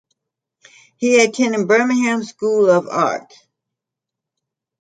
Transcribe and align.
He 0.97 1.23
attended 1.23 1.67
Birmingham 1.67 2.23
School 2.23 2.71
of 2.71 2.87
Art. 2.87 3.31